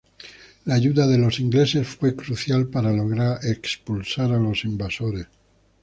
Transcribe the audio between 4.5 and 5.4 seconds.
invasores.